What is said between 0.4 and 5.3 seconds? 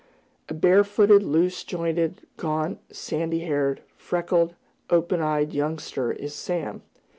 A barefooted, loose jointed, gaunt, sandy haired, freckled, open